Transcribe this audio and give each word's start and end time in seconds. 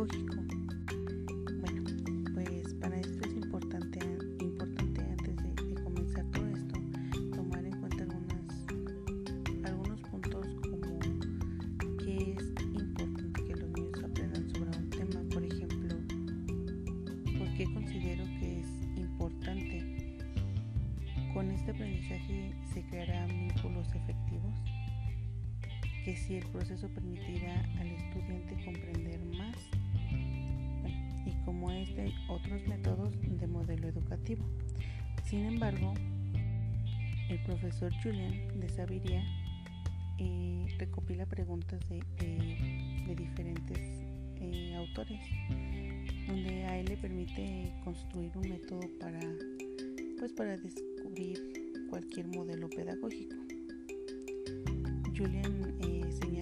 Bueno, 0.00 1.84
pues 2.32 2.72
para 2.80 2.96
esto 2.96 3.22
es 3.22 3.34
importante, 3.34 3.98
importante 4.40 5.02
antes 5.02 5.36
de, 5.36 5.74
comenzar 5.84 6.24
todo 6.30 6.48
esto, 6.48 6.80
tomar 7.36 7.62
en 7.66 7.78
cuenta 7.78 8.04
algunas, 8.04 8.66
algunos 9.62 10.00
puntos 10.00 10.46
como 10.62 11.98
que 11.98 12.32
es 12.32 12.64
importante 12.72 13.44
que 13.44 13.56
los 13.56 13.70
niños 13.72 14.02
aprendan 14.02 14.48
sobre 14.48 14.78
un 14.78 14.88
tema, 14.88 15.20
por 15.34 15.44
ejemplo, 15.44 15.94
por 17.38 17.56
qué 17.58 17.64
considero 17.64 18.24
que 18.38 18.60
es 18.60 18.68
importante. 18.96 20.16
Con 21.34 21.50
este 21.50 21.72
aprendizaje 21.72 22.54
se 22.72 22.82
crearán 22.84 23.28
vínculos 23.28 23.94
efectivos 23.94 24.54
que 26.06 26.16
si 26.16 26.36
el 26.36 26.46
proceso 26.46 26.88
permitirá 26.88 27.60
al 27.78 27.88
estudiante 27.88 28.64
comprender 28.64 29.20
más 29.36 29.79
como 31.44 31.70
este 31.70 32.12
otros 32.28 32.66
métodos 32.66 33.14
de 33.20 33.46
modelo 33.46 33.88
educativo. 33.88 34.44
Sin 35.24 35.46
embargo, 35.46 35.94
el 37.28 37.38
profesor 37.44 37.92
Julian 38.02 38.58
de 38.58 38.68
Sabiria 38.68 39.22
eh, 40.18 40.66
recopila 40.78 41.26
preguntas 41.26 41.80
de, 41.88 43.14
diferentes 43.14 43.78
eh, 44.40 44.74
autores, 44.76 45.20
donde 46.26 46.64
a 46.64 46.78
él 46.78 46.86
le 46.86 46.96
permite 46.96 47.72
construir 47.84 48.36
un 48.36 48.48
método 48.48 48.80
para, 49.00 49.20
pues, 50.18 50.32
para 50.32 50.56
descubrir 50.56 51.40
cualquier 51.88 52.28
modelo 52.28 52.68
pedagógico. 52.70 53.36
Julian 55.16 55.76
eh, 55.80 56.10
señala 56.22 56.39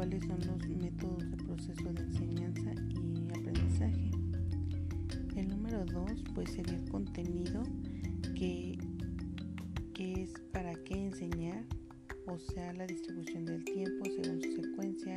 cuáles 0.00 0.24
son 0.24 0.38
los 0.46 0.68
métodos 0.68 1.30
de 1.30 1.36
proceso 1.44 1.92
de 1.92 2.02
enseñanza 2.02 2.72
y 2.88 3.38
aprendizaje. 3.38 4.10
El 5.36 5.48
número 5.48 5.84
dos 5.84 6.24
pues 6.34 6.50
sería 6.52 6.74
el 6.74 6.88
contenido 6.88 7.62
que, 8.34 8.78
que 9.94 10.22
es 10.22 10.30
para 10.52 10.72
qué 10.84 11.06
enseñar, 11.06 11.64
o 12.26 12.38
sea 12.38 12.72
la 12.72 12.86
distribución 12.86 13.44
del 13.44 13.62
tiempo 13.64 14.04
según 14.06 14.40
su 14.42 14.62
secuencia 14.62 15.09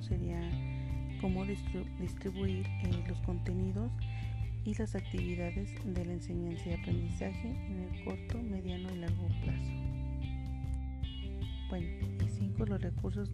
sería 0.00 0.40
cómo 1.20 1.44
distribuir 1.44 2.66
eh, 2.66 3.04
los 3.08 3.18
contenidos 3.20 3.90
y 4.64 4.74
las 4.74 4.94
actividades 4.94 5.70
de 5.84 6.04
la 6.04 6.12
enseñanza 6.12 6.70
y 6.70 6.72
aprendizaje 6.72 7.48
en 7.48 7.80
el 7.80 8.04
corto, 8.04 8.38
mediano 8.42 8.92
y 8.92 8.98
largo 8.98 9.28
plazo. 9.42 9.72
Bueno, 11.68 11.86
y 12.24 12.28
cinco, 12.28 12.64
los 12.66 12.80
recursos, 12.80 13.30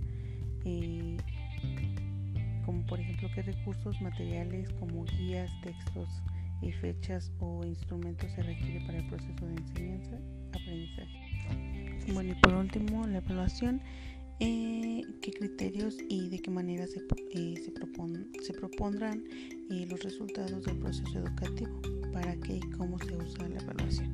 eh, 0.65 1.17
como 2.65 2.85
por 2.87 3.01
ejemplo 3.01 3.29
qué 3.35 3.43
recursos 3.43 4.01
materiales 4.01 4.71
como 4.81 5.05
guías, 5.05 5.51
textos, 5.63 6.23
y 6.63 6.71
fechas 6.71 7.33
o 7.41 7.65
instrumentos 7.65 8.31
se 8.31 8.43
requiere 8.43 8.81
para 8.87 8.99
el 8.99 9.07
proceso 9.09 9.47
de 9.47 9.55
enseñanza, 9.55 10.17
aprendizaje. 10.53 12.05
Bueno, 12.13 12.33
y 12.33 12.35
por 12.37 12.55
último, 12.55 13.07
la 13.07 13.19
evaluación 13.19 13.81
eh, 14.45 15.07
qué 15.21 15.33
criterios 15.33 15.97
y 16.09 16.29
de 16.29 16.41
qué 16.41 16.51
manera 16.51 16.85
se, 16.89 16.99
eh, 17.31 17.55
se, 17.57 17.73
se 18.43 18.53
propondrán 18.53 19.25
eh, 19.71 19.87
los 19.89 20.03
resultados 20.03 20.65
del 20.65 20.79
proceso 20.79 21.21
educativo, 21.21 21.81
para 22.13 22.35
qué 22.41 22.57
y 22.57 22.71
cómo 22.77 22.99
se 22.99 23.17
usa 23.17 23.49
la 23.49 23.61
evaluación. 23.61 24.13